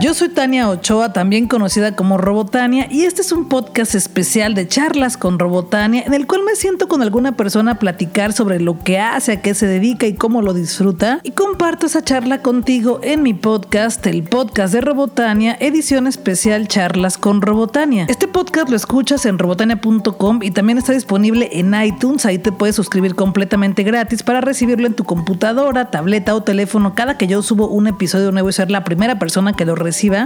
[0.00, 4.68] Yo soy Tania Ochoa, también conocida como Robotania, y este es un podcast especial de
[4.68, 8.78] charlas con Robotania, en el cual me siento con alguna persona a platicar sobre lo
[8.78, 13.00] que hace, a qué se dedica y cómo lo disfruta, y comparto esa charla contigo
[13.02, 18.06] en mi podcast, el podcast de Robotania, edición especial Charlas con Robotania.
[18.08, 22.76] Este podcast lo escuchas en robotania.com y también está disponible en iTunes, ahí te puedes
[22.76, 27.66] suscribir completamente gratis para recibirlo en tu computadora, tableta o teléfono cada que yo subo
[27.66, 29.74] un episodio nuevo y ser la primera persona que lo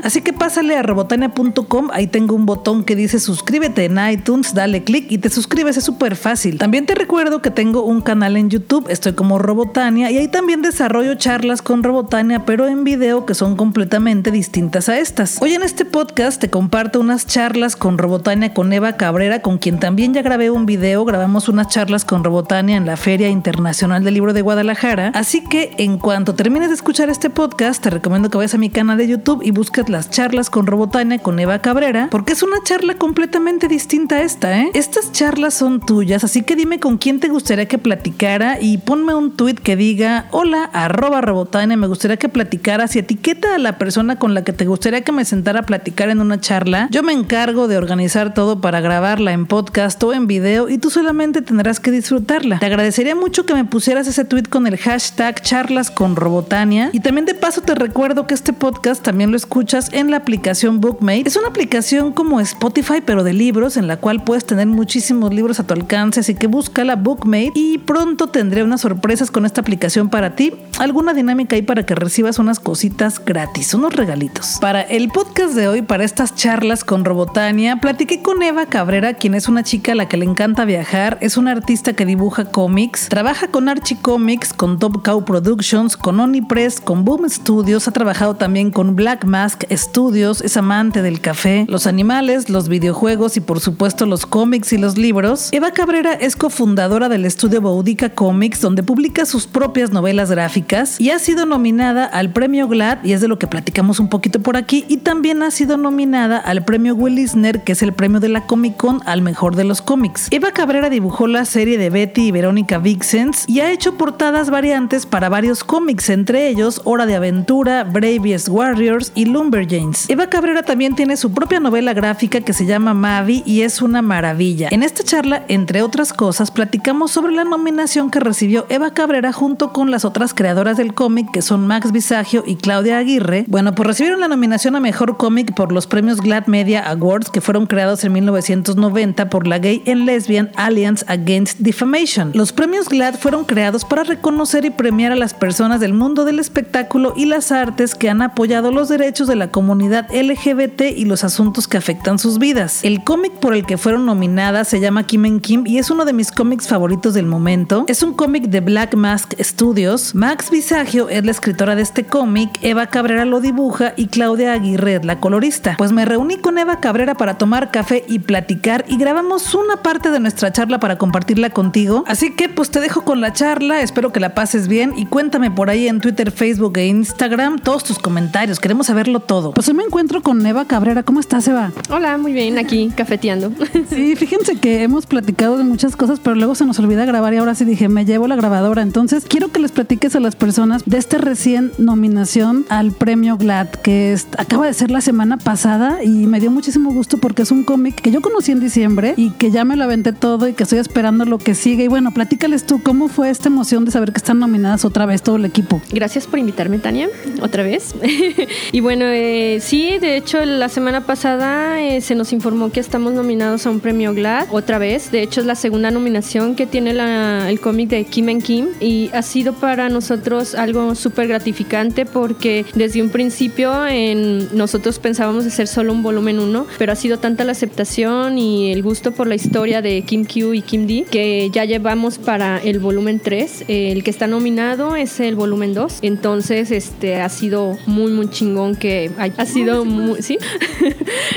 [0.04, 4.84] Así que pásale a robotania.com, ahí tengo un botón que dice suscríbete en iTunes, dale
[4.84, 6.58] clic y te suscribes, es súper fácil.
[6.58, 10.62] También te recuerdo que tengo un canal en YouTube, estoy como Robotania y ahí también
[10.62, 15.40] desarrollo charlas con Robotania, pero en video que son completamente distintas a estas.
[15.40, 19.78] Hoy en este podcast te comparto unas charlas con Robotania con Eva Cabrera, con quien
[19.78, 24.14] también ya grabé un video, grabamos unas charlas con Robotania en la Feria Internacional del
[24.14, 28.38] Libro de Guadalajara, así que en cuanto termines de escuchar este podcast, te recomiendo que
[28.38, 32.08] vayas a mi canal de YouTube y busques las charlas con Robotania con Eva Cabrera,
[32.10, 34.70] porque es una charla completamente distinta a esta, ¿eh?
[34.74, 39.14] Estas charlas son tuyas, así que dime con quién te gustaría que platicara y ponme
[39.14, 43.78] un tweet que diga, hola, arroba Robotania, me gustaría que platicaras y etiqueta a la
[43.78, 46.88] persona con la que te gustaría que me sentara a platicar en una charla.
[46.90, 50.90] Yo me encargo de organizar todo para grabarla en podcast o en video y tú
[50.90, 52.58] solamente tendrás que disfrutarla.
[52.58, 57.00] Te agradecería mucho que me pusieras ese tweet con el hashtag charlas con Robotania y
[57.00, 61.24] también de paso te recuerdo que este podcast también lo escuchas en la aplicación Bookmate.
[61.26, 65.58] Es una aplicación como Spotify, pero de libros, en la cual puedes tener muchísimos libros
[65.58, 70.10] a tu alcance, así que búscala Bookmate y pronto tendré unas sorpresas con esta aplicación
[70.10, 70.54] para ti.
[70.78, 74.58] Alguna dinámica ahí para que recibas unas cositas gratis, unos regalitos.
[74.60, 79.34] Para el podcast de hoy, para estas charlas con Robotania, platiqué con Eva Cabrera, quien
[79.34, 83.08] es una chica a la que le encanta viajar, es una artista que dibuja cómics,
[83.08, 88.36] trabaja con Archie Comics, con Top Cow Productions, con Onipress, con Boom Studios, ha trabajado
[88.36, 93.60] también con Black Mask Studios, es amante del café, los animales, los videojuegos y por
[93.60, 95.48] supuesto los cómics y los libros.
[95.52, 101.08] Eva Cabrera es cofundadora del estudio Boudica Comics, donde publica sus propias novelas gráficas y
[101.12, 104.58] ha sido nominada al premio GLAD, y es de lo que platicamos un poquito por
[104.58, 108.46] aquí, y también ha sido nominada al premio Willisner, que es el premio de la
[108.46, 110.28] Comic Con al mejor de los cómics.
[110.30, 115.06] Eva Cabrera dibujó la serie de Betty y Verónica Vixens y ha hecho portadas variantes
[115.06, 120.08] para varios cómics, entre ellos Hora de Aventura, Bravest Warriors y Lumberjanes.
[120.08, 124.02] Eva Cabrera también tiene su propia novela gráfica que se llama Mavi y es una
[124.02, 124.68] maravilla.
[124.70, 129.72] En esta charla, entre otras cosas, platicamos sobre la nominación que recibió Eva Cabrera junto
[129.72, 133.44] con las otras creadoras del cómic que son Max Visagio y Claudia Aguirre.
[133.48, 137.40] Bueno, pues recibieron la nominación a Mejor Cómic por los premios Glad Media Awards que
[137.40, 142.32] fueron creados en 1990 por la Gay and Lesbian Alliance Against Defamation.
[142.34, 146.38] Los premios GLAD fueron creados para reconocer y premiar a las personas del mundo del
[146.38, 151.22] espectáculo y las artes que han apoyado los derechos de la comunidad LGBT y los
[151.22, 152.80] asuntos que afectan sus vidas.
[152.82, 156.06] El cómic por el que fueron nominadas se llama Kim en Kim y es uno
[156.06, 157.84] de mis cómics favoritos del momento.
[157.88, 160.14] Es un cómic de Black Mask Studios.
[160.14, 165.04] Max Visagio es la escritora de este cómic, Eva Cabrera lo dibuja y Claudia Aguirre
[165.04, 165.74] la colorista.
[165.78, 170.10] Pues me reuní con Eva Cabrera para tomar café y platicar y grabamos una parte
[170.10, 172.04] de nuestra charla para compartirla contigo.
[172.06, 175.50] Así que pues te dejo con la charla, espero que la pases bien y cuéntame
[175.50, 179.50] por ahí en Twitter, Facebook e Instagram todos tus comentarios, queremos saberlo todo.
[179.52, 181.72] Pues hoy me encuentro con Eva Cabrera, ¿cómo estás Eva?
[181.90, 183.50] Hola, muy bien, aquí cafeteando.
[183.90, 187.38] Sí, fíjense que hemos platicado de muchas cosas, pero luego se nos olvida grabar y
[187.38, 188.80] ahora sí dije, me llevo la grabadora.
[188.82, 193.70] Entonces quiero que les platiques a las personas de esta recién nominación al premio GLAD,
[193.70, 197.50] que es, acaba de ser la semana pasada y me dio muchísimo gusto porque es
[197.50, 200.52] un cómic que yo conocí en diciembre y que ya me lo aventé todo y
[200.52, 201.84] que estoy esperando lo que sigue.
[201.84, 205.22] Y bueno, platícales tú, ¿cómo fue esta emoción de saber que están nominadas otra vez
[205.22, 205.82] todo el equipo?
[205.90, 207.08] Gracias por invitarme, Tania,
[207.40, 207.96] otra vez.
[208.72, 213.12] y bueno, eh, sí, de hecho, la semana pasada eh, se nos informó que estamos
[213.12, 215.10] nominados a un premio GLAD otra vez.
[215.10, 218.66] De hecho, es la segunda nominación que tiene la- el cómic de Kim en Kim
[218.80, 225.46] y ha sido para nosotros algo súper gratificante porque desde un principio en, nosotros pensábamos
[225.46, 229.26] hacer solo un volumen 1, pero ha sido tanta la aceptación y el gusto por
[229.26, 233.64] la historia de Kim Q y Kim D que ya llevamos para el volumen 3.
[233.68, 235.98] El que está nominado es el volumen 2.
[236.02, 240.38] Entonces, este ha sido muy, muy chingón que ha, sido muy, ¿sí?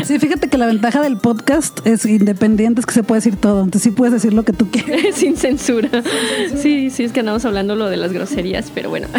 [0.04, 3.60] Sí, fíjate que la ventaja del podcast es independiente, es que se puede decir todo.
[3.64, 5.00] Entonces sí puedes decir lo que tú quieras.
[5.14, 5.90] Sin censura.
[6.60, 9.08] Sí, sí, es que andamos hablando lo de las groserías, pero bueno.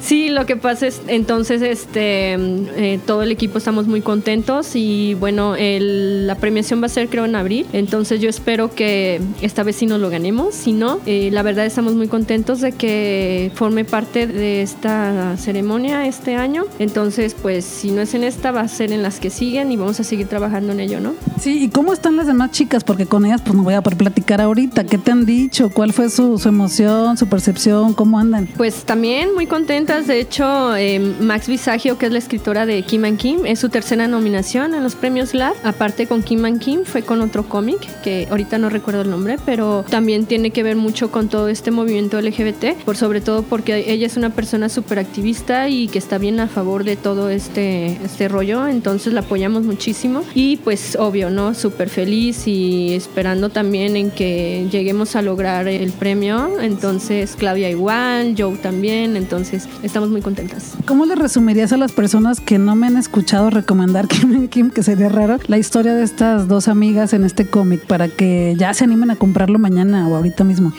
[0.00, 5.14] Sí, lo que pasa es, entonces, este, eh, todo el equipo estamos muy contentos y
[5.14, 9.62] bueno, el- la premiación va a ser creo en abril, entonces yo espero que esta
[9.62, 13.50] vez sí nos lo ganemos, si no, eh, la verdad estamos muy contentos de que
[13.54, 18.52] forme parte de esta ceremonia este año, entonces Entonces, pues si no es en esta,
[18.52, 21.14] va a ser en las que siguen y vamos a seguir trabajando en ello, ¿no?
[21.40, 22.84] Sí, ¿y cómo están las demás chicas?
[22.84, 24.84] Porque con ellas pues no voy a poder platicar ahorita.
[24.84, 25.70] ¿Qué te han dicho?
[25.70, 27.94] ¿Cuál fue su, su emoción, su percepción?
[27.94, 28.46] ¿Cómo andan?
[28.56, 30.06] Pues también muy contentas.
[30.06, 33.70] De hecho, eh, Max Visagio, que es la escritora de Kim and Kim, es su
[33.70, 35.56] tercera nominación en los premios Lab.
[35.64, 39.36] Aparte con Kim and Kim fue con otro cómic, que ahorita no recuerdo el nombre,
[39.44, 43.90] pero también tiene que ver mucho con todo este movimiento LGBT, por sobre todo porque
[43.90, 47.98] ella es una persona súper activista y que está bien a favor de todo este,
[48.04, 51.54] este rollo, entonces la apoyamos muchísimo y pues obvio, ¿no?
[51.54, 58.34] Súper feliz y esperando también en que lleguemos a lograr el premio, entonces Claudia igual,
[58.36, 60.74] Joe también, entonces estamos muy contentas.
[60.86, 64.70] ¿Cómo le resumirías a las personas que no me han escuchado recomendar Kim and Kim,
[64.70, 68.74] que sería raro, la historia de estas dos amigas en este cómic para que ya
[68.74, 70.72] se animen a comprarlo mañana o ahorita mismo?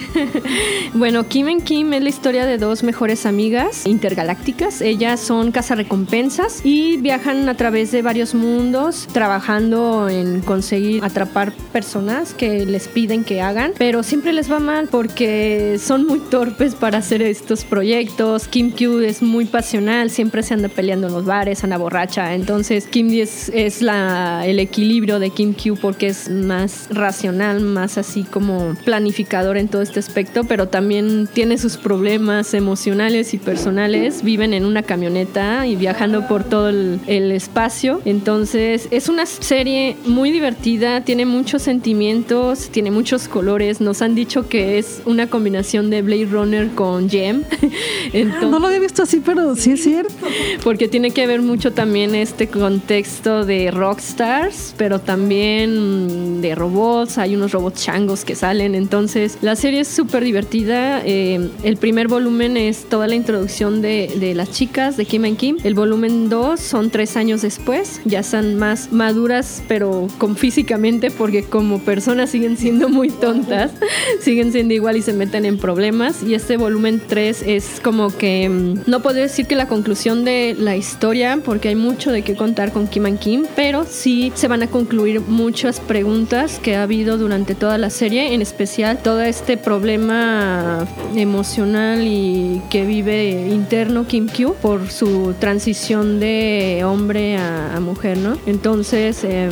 [0.94, 4.81] bueno, Kim and Kim es la historia de dos mejores amigas intergalácticas.
[4.81, 6.11] Ellas son cazarrecompensas
[6.66, 13.24] y viajan a través de varios mundos trabajando en conseguir atrapar personas que les piden
[13.24, 18.50] que hagan, pero siempre les va mal porque son muy torpes para hacer estos proyectos.
[18.50, 22.36] Kim Q es muy pasional, siempre se anda peleando en los bares, anda borracha.
[22.36, 27.98] Entonces, Kim es, es la, el equilibrio de Kim Q porque es más racional, más
[27.98, 34.24] así como planificador en todo este aspecto, pero también tiene sus problemas emocionales y personales.
[34.24, 38.01] Viven en una camioneta y viajando por todo el, el espacio.
[38.06, 43.81] Entonces, es una serie muy divertida, tiene muchos sentimientos, tiene muchos colores.
[43.81, 47.44] Nos han dicho que es una combinación de Blade Runner con Gem.
[48.13, 50.12] Entonces, no lo había visto así, pero sí es cierto.
[50.63, 57.19] Porque tiene que ver mucho también este contexto de rockstars, pero también de robots.
[57.19, 58.74] Hay unos robots changos que salen.
[58.74, 61.04] Entonces, la serie es súper divertida.
[61.06, 65.38] Eh, el primer volumen es toda la introducción de, de, las chicas de Kim and
[65.38, 65.57] Kim.
[65.63, 68.02] El volumen 2 son tres años después.
[68.06, 73.72] Ya están más maduras, pero con físicamente, porque como personas siguen siendo muy tontas.
[74.22, 76.24] siguen siendo igual y se meten en problemas.
[76.24, 80.56] Y este volumen 3 es como que mm, no podría decir que la conclusión de
[80.58, 84.48] la historia, porque hay mucho de qué contar con Kim and Kim, pero sí se
[84.48, 89.22] van a concluir muchas preguntas que ha habido durante toda la serie, en especial todo
[89.22, 97.75] este problema emocional y que vive interno Kim Q por su transición de hombre a,
[97.75, 98.38] a mujer, ¿no?
[98.48, 99.50] Entonces eh,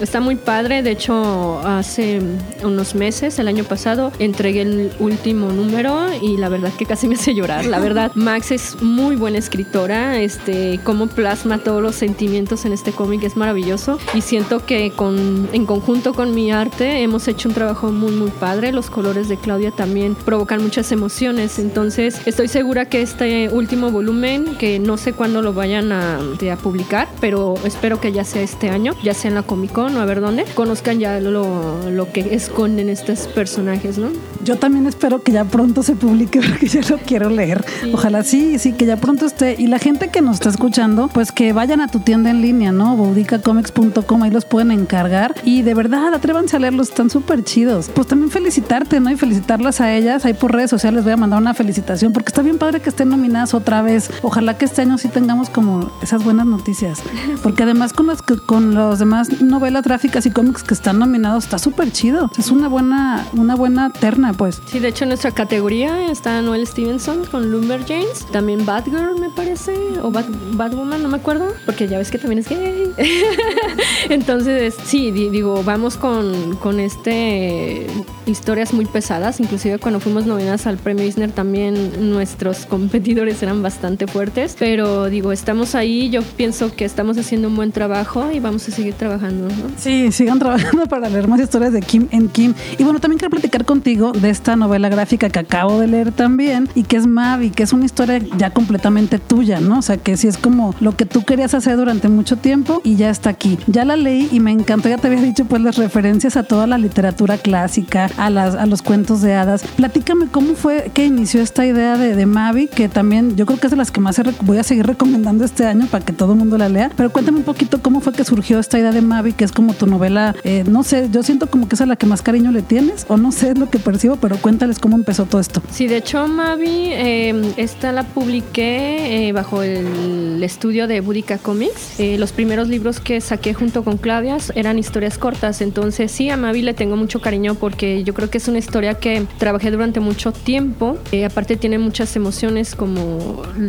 [0.00, 2.20] está muy padre, de hecho hace
[2.62, 7.16] unos meses, el año pasado, entregué el último número y la verdad que casi me
[7.16, 12.64] hace llorar, la verdad Max es muy buena escritora, este, cómo plasma todos los sentimientos
[12.64, 17.28] en este cómic es maravilloso y siento que con, en conjunto con mi arte hemos
[17.28, 22.20] hecho un trabajo muy muy padre, los colores de Claudia también provocan muchas emociones, entonces
[22.24, 27.08] estoy segura que este último volumen, que no sé cuándo lo vayan a, a publicar,
[27.20, 30.04] pero espero que ya sea este año, ya sea en la Comic Con o a
[30.04, 34.08] ver dónde, conozcan ya lo, lo que esconden estos personajes, ¿no?
[34.44, 37.64] Yo también espero que ya pronto se publique porque ya lo quiero leer.
[37.82, 37.90] Sí.
[37.92, 39.56] Ojalá sí, sí, que ya pronto esté.
[39.58, 42.72] Y la gente que nos está escuchando, pues que vayan a tu tienda en línea,
[42.72, 42.96] ¿no?
[42.96, 45.34] boudicacomics.com, ahí los pueden encargar.
[45.44, 47.90] Y de verdad, atrévanse a leerlos, están súper chidos.
[47.94, 49.10] Pues también felicitarte, ¿no?
[49.10, 50.24] Y felicitarlas a ellas.
[50.24, 52.88] Ahí por redes sociales les voy a mandar una felicitación porque está bien padre que
[52.90, 54.10] estén nominadas otra vez.
[54.22, 57.02] Ojalá que este año sí tengamos como esas buenas noticias.
[57.42, 61.58] Porque además con los, con los demás novelas gráficas y cómics que están nominados, está
[61.58, 62.30] súper chido.
[62.38, 64.60] Es una buena, una buena terna, pues.
[64.66, 69.74] Sí, de hecho en nuestra categoría está Noel Stevenson con Lumberjanes, también Batgirl me parece,
[70.02, 72.92] o Bat, Batwoman, no me acuerdo, porque ya ves que también es gay.
[74.08, 77.86] Entonces, sí, digo, vamos con, con este
[78.26, 84.06] historias muy pesadas, inclusive cuando fuimos nominadas al premio Eisner también nuestros competidores eran bastante
[84.06, 88.68] fuertes, pero digo, estamos ahí, yo pienso que estamos haciendo un buen trabajo y vamos
[88.68, 89.70] a seguir trabajando, ¿no?
[89.76, 92.54] Sí, sigan trabajando para leer más historias de Kim en Kim.
[92.78, 96.68] Y bueno, también quiero platicar contigo de esta novela gráfica que acabo de leer también
[96.74, 99.78] y que es Mavi, que es una historia ya completamente tuya, ¿no?
[99.78, 102.96] O sea, que sí es como lo que tú querías hacer durante mucho tiempo y
[102.96, 103.58] ya está aquí.
[103.66, 106.66] Ya la leí y me encantó, ya te había dicho pues las referencias a toda
[106.66, 109.62] la literatura clásica, a, las, a los cuentos de hadas.
[109.76, 113.66] Platícame cómo fue que inició esta idea de, de Mavi, que también yo creo que
[113.66, 116.38] es de las que más voy a seguir recomendando este año para que todo el
[116.38, 116.90] mundo la lea.
[116.96, 119.74] Pero cuéntame un poquito cómo fue que surgió esta idea de Mavi, que es como
[119.74, 122.50] tu novela, eh, no sé, yo siento como que es a la que más cariño
[122.50, 125.62] le tienes, o no sé, lo que percibo pero cuéntales cómo empezó todo esto.
[125.70, 131.98] Sí, de hecho, Mavi, eh, esta la publiqué eh, bajo el estudio de Budica Comics.
[131.98, 136.36] Eh, los primeros libros que saqué junto con Claudia eran historias cortas, entonces sí, a
[136.36, 140.00] Mavi le tengo mucho cariño porque yo creo que es una historia que trabajé durante
[140.00, 140.98] mucho tiempo.
[141.26, 142.74] aparte tiene muchas emociones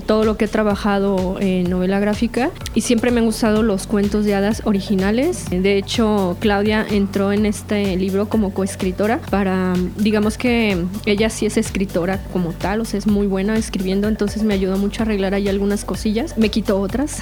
[0.05, 4.25] todo lo que he trabajado en novela gráfica y siempre me han gustado los cuentos
[4.25, 5.45] de hadas originales.
[5.49, 11.57] De hecho, Claudia entró en este libro como coescritora para, digamos que ella sí es
[11.57, 15.33] escritora como tal, o sea, es muy buena escribiendo, entonces me ayudó mucho a arreglar
[15.33, 16.37] ahí algunas cosillas.
[16.37, 17.19] Me quitó otras,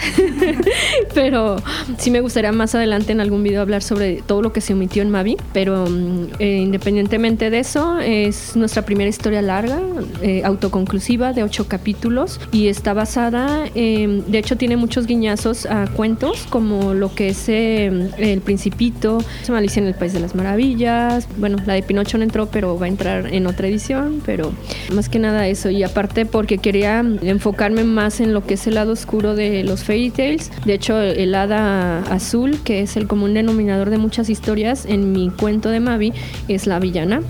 [1.14, 1.58] pero
[1.98, 5.02] sí me gustaría más adelante en algún video hablar sobre todo lo que se omitió
[5.02, 9.80] en Mavi, pero mm, eh, independientemente de eso, es nuestra primera historia larga,
[10.22, 12.09] eh, autoconclusiva de ocho capítulos
[12.52, 18.10] y está basada, de hecho tiene muchos guiñazos a cuentos como lo que es eh,
[18.18, 22.48] El Principito, Malicia en el País de las Maravillas, bueno, la de Pinocho no entró,
[22.48, 24.52] pero va a entrar en otra edición, pero
[24.94, 25.70] más que nada eso.
[25.70, 29.84] Y aparte porque quería enfocarme más en lo que es el lado oscuro de los
[29.84, 30.52] fairy tales.
[30.66, 35.30] De hecho, el hada azul, que es el común denominador de muchas historias, en mi
[35.30, 36.14] cuento de Mavi
[36.48, 37.22] es la villana.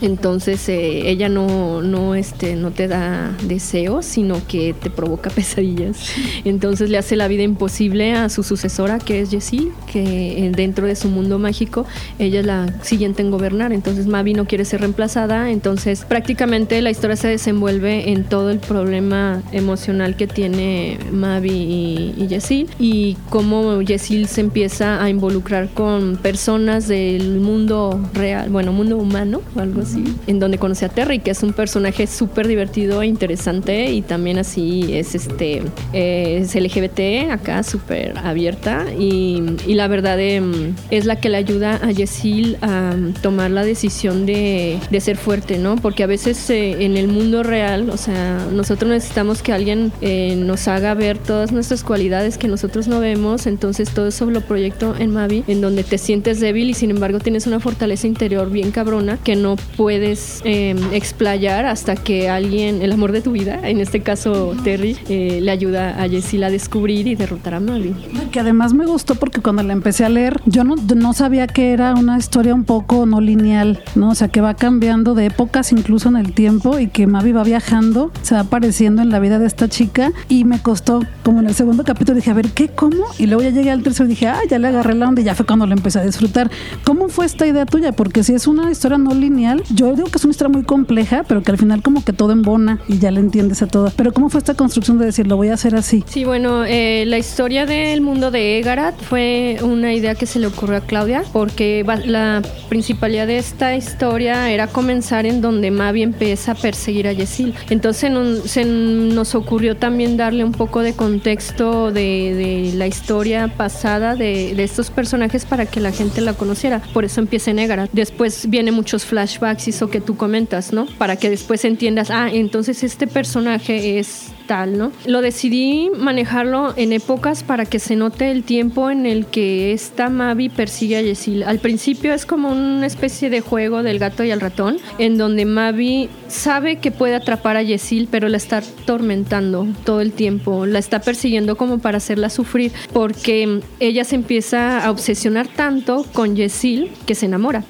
[0.00, 5.98] Entonces eh, ella no, no, este, no te da deseos, sino que te provoca pesadillas.
[6.44, 10.86] Entonces le hace la vida imposible a su sucesora, que es Jessie, que eh, dentro
[10.86, 11.86] de su mundo mágico
[12.18, 13.72] ella es la siguiente en gobernar.
[13.72, 15.50] Entonces Mavi no quiere ser reemplazada.
[15.50, 22.14] Entonces prácticamente la historia se desenvuelve en todo el problema emocional que tiene Mavi y,
[22.16, 28.72] y Jessie y cómo Jessie se empieza a involucrar con personas del mundo real, bueno,
[28.72, 32.48] mundo humano o algo así, en donde conoce a Terry, que es un personaje súper
[32.48, 35.62] divertido e interesante y también así es este
[35.92, 41.36] eh, es LGBT acá súper abierta y, y, la verdad em, es la que le
[41.36, 45.76] ayuda a Jessil a tomar la decisión de, de, ser fuerte, ¿no?
[45.76, 50.34] Porque a veces eh, en el mundo real, o sea, nosotros necesitamos que alguien eh,
[50.36, 54.94] nos haga ver todas nuestras cualidades que nosotros no vemos, entonces todo eso lo proyecto
[54.98, 58.70] en Mavi, en donde te sientes débil y sin embargo tienes una fortaleza interior bien
[58.70, 63.80] cabrona que no puedes eh, explayar hasta que alguien, el amor de tu vida, en
[63.80, 67.94] este caso Terry, eh, le ayuda a Jessie a descubrir y derrotar a Mavi.
[68.30, 71.72] Que además me gustó porque cuando la empecé a leer, yo no, no sabía que
[71.72, 74.10] era una historia un poco no lineal, ¿no?
[74.10, 77.44] O sea, que va cambiando de épocas incluso en el tiempo y que Mavi va
[77.44, 81.46] viajando, se va apareciendo en la vida de esta chica y me costó, como en
[81.46, 82.68] el segundo capítulo, dije, a ver, ¿qué?
[82.68, 83.04] ¿Cómo?
[83.18, 85.24] Y luego ya llegué al tercero y dije, ah, ya le agarré la onda y
[85.24, 86.50] ya fue cuando la empecé a disfrutar.
[86.84, 87.92] ¿Cómo fue esta idea tuya?
[87.92, 91.24] Porque si es una historia no lineal, yo digo que es una historia muy compleja,
[91.26, 93.87] pero que al final como que todo embona y ya le entiendes a todo.
[93.96, 96.04] Pero ¿cómo fue esta construcción de decir, lo voy a hacer así?
[96.06, 100.46] Sí, bueno, eh, la historia del mundo de Egarat fue una idea que se le
[100.46, 106.52] ocurrió a Claudia, porque la principalidad de esta historia era comenzar en donde Mavi empieza
[106.52, 107.54] a perseguir a Yesil.
[107.70, 108.12] Entonces
[108.44, 114.64] se nos ocurrió también darle un poco de contexto de, la historia pasada de, de,
[114.64, 116.80] estos personajes para que la gente la conociera.
[116.92, 117.90] Por eso empieza en Egarat.
[117.92, 120.86] Después vienen muchos flashbacks y eso que tú comentas, ¿no?
[120.98, 124.92] Para que después entiendas, ah, entonces este personaje es ¿no?
[125.04, 130.08] Lo decidí manejarlo en épocas para que se note el tiempo en el que esta
[130.08, 131.42] Mavi persigue a Yesil.
[131.42, 135.44] Al principio es como una especie de juego del gato y el ratón, en donde
[135.44, 140.78] Mavi sabe que puede atrapar a Yesil, pero la está atormentando todo el tiempo, la
[140.78, 146.90] está persiguiendo como para hacerla sufrir, porque ella se empieza a obsesionar tanto con Yesil
[147.06, 147.64] que se enamora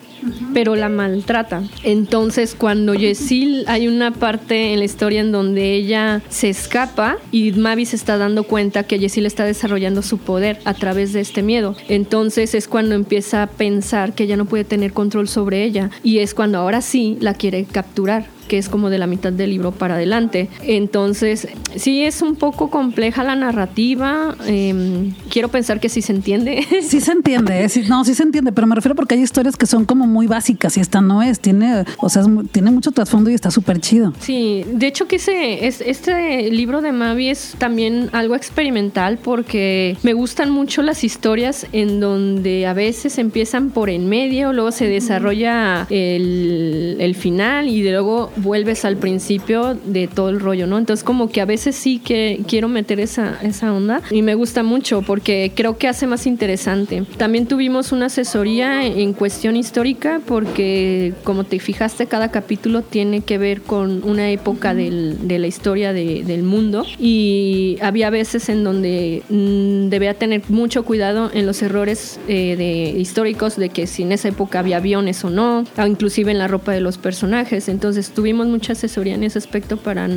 [0.55, 1.63] pero la maltrata.
[1.83, 7.53] Entonces, cuando Yesil hay una parte en la historia en donde ella se escapa y
[7.53, 11.43] Mavi se está dando cuenta que Yesil está desarrollando su poder a través de este
[11.43, 11.77] miedo.
[11.89, 16.19] Entonces es cuando empieza a pensar que ella no puede tener control sobre ella y
[16.19, 19.73] es cuando ahora sí la quiere capturar que es como de la mitad del libro
[19.73, 20.49] para adelante.
[20.63, 24.37] Entonces, sí es un poco compleja la narrativa.
[24.47, 26.67] Em, quiero pensar que sí se entiende.
[26.89, 27.69] Sí se entiende, ¿eh?
[27.89, 30.77] no, sí se entiende, pero me refiero porque hay historias que son como muy básicas
[30.79, 31.39] y esta no es.
[31.39, 34.15] Tiene, o sea, tiene mucho trasfondo y está súper chido.
[34.21, 40.15] Sí, de hecho que ese, este libro de Mavi es también algo experimental porque me
[40.15, 45.87] gustan mucho las historias en donde a veces empiezan por en medio, luego se desarrolla
[45.91, 50.79] el, el final y luego vuelves al principio de todo el rollo, ¿no?
[50.79, 54.63] Entonces como que a veces sí que quiero meter esa, esa onda y me gusta
[54.63, 57.05] mucho porque creo que hace más interesante.
[57.17, 63.39] También tuvimos una asesoría en cuestión histórica porque como te fijaste cada capítulo tiene que
[63.39, 68.65] ver con una época del, de la historia de, del mundo y había veces en
[68.65, 74.03] donde mm, debía tener mucho cuidado en los errores eh, de históricos de que si
[74.03, 77.69] en esa época había aviones o no, o inclusive en la ropa de los personajes.
[77.69, 80.09] Entonces tuvimos mucha asesoría en ese aspecto para,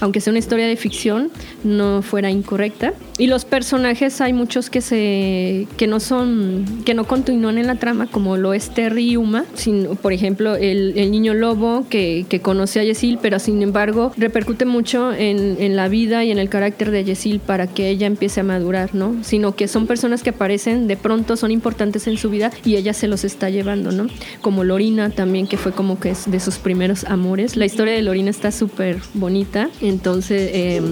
[0.00, 1.30] aunque sea una historia de ficción,
[1.64, 2.94] no fuera incorrecta.
[3.18, 7.74] Y los personajes hay muchos que se que no son que no continúan en la
[7.74, 12.26] trama como lo es Terry y Uma, sin, por ejemplo el, el niño lobo que,
[12.28, 16.38] que, conoce a Yesil, pero sin embargo repercute mucho en, en, la vida y en
[16.38, 19.16] el carácter de Yesil para que ella empiece a madurar, ¿no?
[19.22, 22.92] Sino que son personas que aparecen de pronto son importantes en su vida y ella
[22.92, 24.06] se los está llevando, ¿no?
[24.40, 27.47] Como Lorina también que fue como que es de sus primeros amores.
[27.56, 30.82] La historia de Lorina está súper bonita, entonces eh,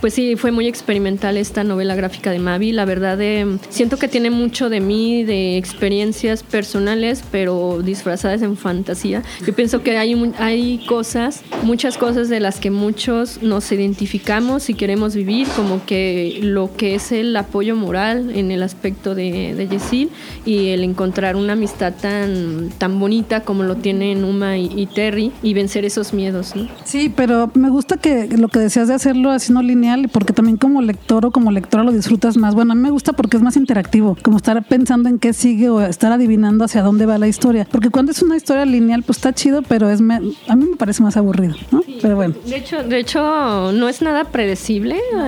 [0.00, 2.72] pues sí fue muy experimental esta novela gráfica de Mavi.
[2.72, 8.56] La verdad, eh, siento que tiene mucho de mí, de experiencias personales, pero disfrazadas en
[8.56, 9.22] fantasía.
[9.46, 14.74] Yo pienso que hay, hay cosas, muchas cosas de las que muchos nos identificamos y
[14.74, 19.68] queremos vivir, como que lo que es el apoyo moral en el aspecto de, de
[19.68, 20.10] Yesil
[20.44, 25.54] y el encontrar una amistad tan, tan bonita como lo tienen Uma y, Terry y
[25.54, 26.54] vencer esos miedos.
[26.56, 26.68] ¿no?
[26.84, 30.56] Sí, pero me gusta que lo que decías de hacerlo así no lineal, porque también
[30.56, 32.54] como lector o como lectora lo disfrutas más.
[32.54, 35.68] Bueno, a mí me gusta porque es más interactivo, como estar pensando en qué sigue
[35.68, 37.66] o estar adivinando hacia dónde va la historia.
[37.70, 41.02] Porque cuando es una historia lineal, pues está chido, pero es a mí me parece
[41.02, 41.82] más aburrido, ¿no?
[42.00, 42.34] pero bueno.
[42.46, 44.96] De hecho, de hecho, no es nada predecible.
[45.12, 45.18] Uh,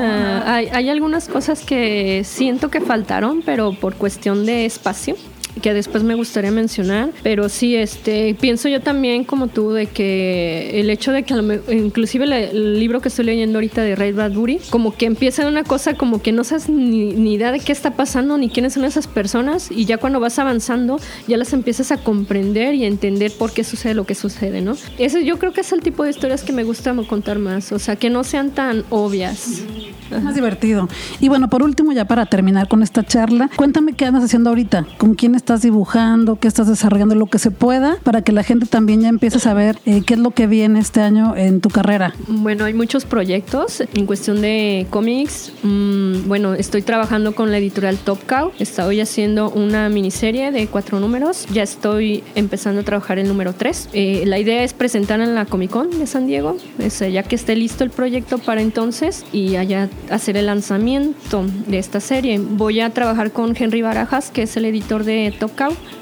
[0.47, 5.17] hay, hay algunas cosas que siento que faltaron, pero por cuestión de espacio
[5.61, 10.80] que después me gustaría mencionar, pero sí, este, pienso yo también como tú de que
[10.80, 11.35] el hecho de que
[11.71, 15.94] inclusive el, libro que estoy leyendo ahorita de Ray Bradbury, como que empieza una cosa
[15.94, 19.06] como que no sabes ni, ni, idea de qué está pasando ni quiénes son esas
[19.06, 23.52] personas y ya cuando vas avanzando ya las empiezas a comprender y a entender por
[23.52, 24.76] qué sucede lo que sucede, ¿no?
[24.99, 27.78] Ese yo creo que es el tipo de historias que me gusta contar más, o
[27.78, 29.62] sea, que no sean tan obvias.
[30.16, 30.88] Es más divertido.
[31.21, 34.87] Y bueno, por último, ya para terminar con esta charla, cuéntame qué andas haciendo ahorita,
[34.99, 38.66] con quién estás dibujando, qué estás desarrollando, lo que se pueda, para que la gente
[38.66, 41.69] también ya empiece a saber eh, qué es lo que viene este año en tu
[41.69, 42.14] carrera.
[42.28, 45.52] Bueno, hay muchos proyectos en cuestión de cómics.
[45.62, 48.52] Mm, bueno, estoy trabajando con la editorial Top Cow.
[48.59, 51.47] Estoy haciendo una miniserie de cuatro números.
[51.52, 53.88] Ya estoy empezando a trabajar el número tres.
[53.92, 57.57] Eh, la idea es presentar en la Comic Con de San Diego, ya que esté
[57.57, 62.38] listo el proyecto para entonces y allá hacer el lanzamiento de esta serie.
[62.38, 65.52] Voy a trabajar con Henry Barajas, que es el editor de Top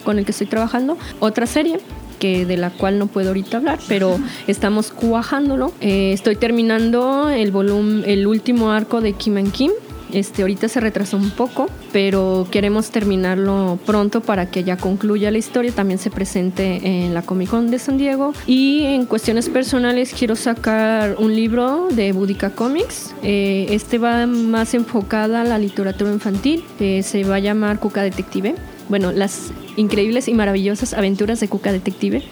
[0.05, 1.79] con el que estoy trabajando, otra serie
[2.19, 5.73] que de la cual no puedo ahorita hablar, pero estamos cuajándolo.
[5.81, 9.73] Eh, estoy terminando el volumen, el último arco de Kim and Kim,
[10.13, 15.39] este, ahorita se retrasó un poco, pero queremos terminarlo pronto para que ya concluya la
[15.39, 18.33] historia, también se presente en la Comic Con de San Diego.
[18.47, 23.15] Y en cuestiones personales quiero sacar un libro de Boudica Comics.
[23.23, 28.03] Eh, este va más enfocada a la literatura infantil, eh, se va a llamar Cuca
[28.03, 28.55] Detective.
[28.91, 32.23] Bueno, las increíbles y maravillosas aventuras de Cuca Detective,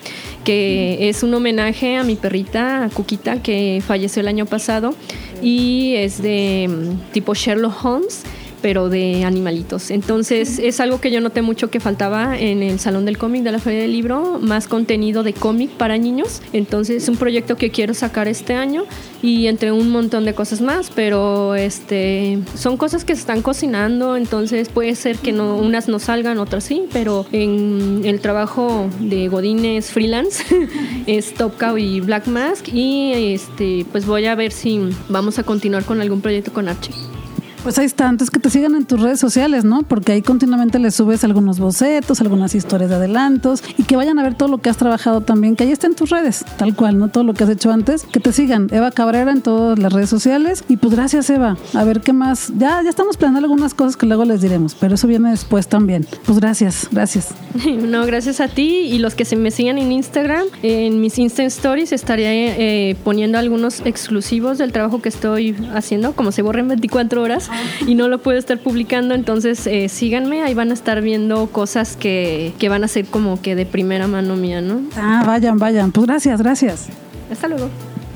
[0.45, 4.93] que es un homenaje a mi perrita, Cuquita, que falleció el año pasado
[5.41, 8.25] y es de mm, tipo Sherlock Holmes
[8.61, 9.91] pero de animalitos.
[9.91, 13.53] Entonces es algo que yo noté mucho que faltaba en el Salón del Cómic de
[13.53, 16.43] la Feria del Libro, más contenido de cómic para niños.
[16.53, 18.85] Entonces es un proyecto que quiero sacar este año
[19.23, 24.17] y entre un montón de cosas más, pero este son cosas que se están cocinando,
[24.17, 29.29] entonces puede ser que no unas no salgan, otras sí, pero en el trabajo de
[29.29, 30.45] Godines freelance
[31.07, 35.43] es Top Cow y Black Mask y este pues voy a ver si vamos a
[35.43, 36.95] continuar con algún proyecto con Archie.
[37.63, 39.83] Pues ahí está, antes que te sigan en tus redes sociales, ¿no?
[39.83, 44.23] Porque ahí continuamente les subes algunos bocetos, algunas historias de adelantos y que vayan a
[44.23, 46.99] ver todo lo que has trabajado también, que ahí está en tus redes, tal cual,
[46.99, 47.09] ¿no?
[47.09, 48.69] Todo lo que has hecho antes, que te sigan.
[48.71, 50.65] Eva Cabrera en todas las redes sociales.
[50.69, 51.57] Y pues gracias, Eva.
[51.75, 52.53] A ver qué más.
[52.57, 56.07] Ya, ya estamos planeando algunas cosas que luego les diremos, pero eso viene después también.
[56.25, 57.29] Pues gracias, gracias.
[57.89, 61.45] No, gracias a ti y los que se me sigan en Instagram, en mis Insta
[61.45, 66.69] Stories estaré eh, poniendo algunos exclusivos del trabajo que estoy haciendo, como se borra en
[66.69, 67.48] 24 horas
[67.87, 71.97] y no lo puedo estar publicando, entonces eh, síganme, ahí van a estar viendo cosas
[71.97, 74.83] que, que van a ser como que de primera mano mía, ¿no?
[74.97, 75.93] Ah, vayan, vayan.
[75.93, 76.89] Pues gracias, gracias.
[77.31, 77.69] Hasta luego.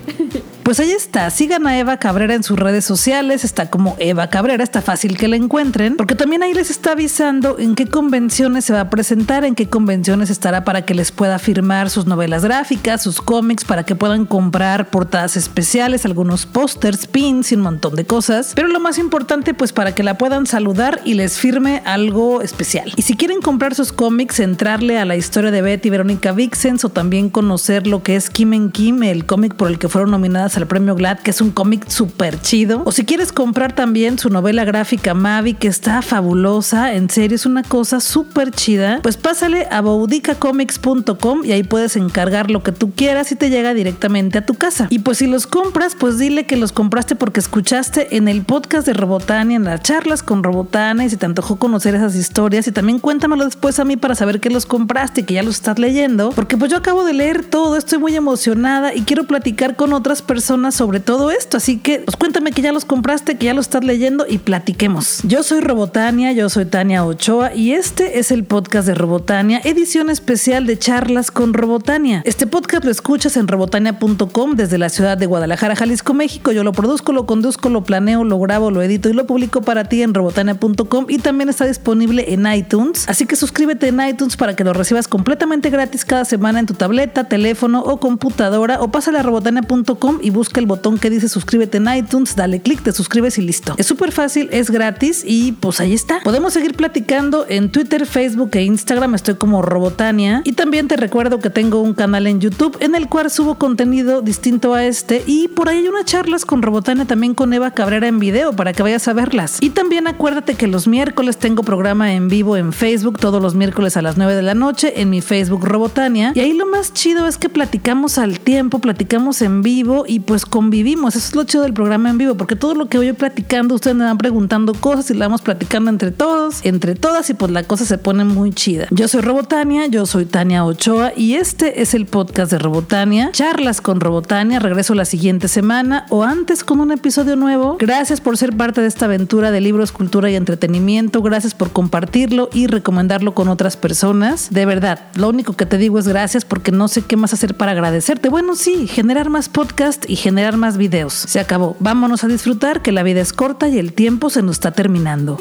[0.63, 4.63] Pues ahí está, sigan a Eva Cabrera en sus redes sociales, está como Eva Cabrera,
[4.63, 8.73] está fácil que la encuentren, porque también ahí les está avisando en qué convenciones se
[8.73, 13.03] va a presentar, en qué convenciones estará para que les pueda firmar sus novelas gráficas,
[13.03, 18.05] sus cómics, para que puedan comprar portadas especiales, algunos pósters, pins y un montón de
[18.05, 18.53] cosas.
[18.55, 22.93] Pero lo más importante, pues para que la puedan saludar y les firme algo especial.
[22.95, 26.89] Y si quieren comprar sus cómics, entrarle a la historia de Betty Verónica Vixens o
[26.89, 30.52] también conocer lo que es Kim en Kim, el cómic por el que fueron nominadas
[30.57, 32.83] al premio GLAD, que es un cómic súper chido.
[32.85, 37.47] O si quieres comprar también su novela gráfica Mavi, que está fabulosa, en serio, es
[37.47, 42.93] una cosa súper chida, pues pásale a boudicacomics.com y ahí puedes encargar lo que tú
[42.93, 44.87] quieras y te llega directamente a tu casa.
[44.91, 48.87] Y pues si los compras, pues dile que los compraste porque escuchaste en el podcast
[48.87, 52.73] de Robotania, en las charlas con Robotania y si te antojó conocer esas historias y
[52.73, 55.79] también cuéntamelo después a mí para saber que los compraste y que ya los estás
[55.79, 59.93] leyendo, porque pues yo acabo de leer todo, estoy muy emocionada y quiero platicar con
[59.93, 63.67] otras sobre todo esto, así que pues cuéntame que ya los compraste, que ya los
[63.67, 65.21] estás leyendo y platiquemos.
[65.23, 70.11] Yo soy Robotania, yo soy Tania Ochoa y este es el podcast de Robotania, edición
[70.11, 72.23] especial de charlas con Robotania.
[72.25, 76.53] Este podcast lo escuchas en robotania.com desde la ciudad de Guadalajara, Jalisco, México.
[76.53, 79.85] Yo lo produzco, lo conduzco, lo planeo, lo grabo, lo edito y lo publico para
[79.85, 83.09] ti en robotania.com y también está disponible en iTunes.
[83.09, 86.75] Así que suscríbete en iTunes para que lo recibas completamente gratis cada semana en tu
[86.75, 91.79] tableta, teléfono o computadora o pásale a robotania.com y busca el botón que dice suscríbete
[91.79, 93.75] en iTunes, dale clic, te suscribes y listo.
[93.79, 96.21] Es súper fácil, es gratis y pues ahí está.
[96.21, 99.15] Podemos seguir platicando en Twitter, Facebook e Instagram.
[99.15, 103.09] Estoy como Robotania y también te recuerdo que tengo un canal en YouTube en el
[103.09, 107.35] cual subo contenido distinto a este y por ahí hay unas charlas con Robotania también
[107.35, 109.59] con Eva Cabrera en video para que vayas a verlas.
[109.61, 113.97] Y también acuérdate que los miércoles tengo programa en vivo en Facebook todos los miércoles
[113.97, 117.27] a las 9 de la noche en mi Facebook Robotania y ahí lo más chido
[117.27, 121.17] es que platicamos al tiempo, platicamos en vivo y pues convivimos.
[121.17, 123.97] Eso es lo chido del programa en vivo porque todo lo que voy platicando ustedes
[123.97, 127.65] me van preguntando cosas y la vamos platicando entre todos, entre todas y pues la
[127.65, 128.87] cosa se pone muy chida.
[128.91, 133.31] Yo soy Robotania, yo soy Tania Ochoa y este es el podcast de Robotania.
[133.33, 137.77] Charlas con Robotania, regreso la siguiente semana o antes con un episodio nuevo.
[137.79, 141.23] Gracias por ser parte de esta aventura de libros, cultura y entretenimiento.
[141.23, 144.49] Gracias por compartirlo y recomendarlo con otras personas.
[144.51, 147.57] De verdad, lo único que te digo es gracias porque no sé qué más hacer
[147.57, 148.29] para agradecerte.
[148.29, 151.15] Bueno, sí, generar más podcast y generar más videos.
[151.15, 151.75] Se acabó.
[151.81, 155.39] Vámonos a disfrutar que la vida es corta y el tiempo se nos está terminando.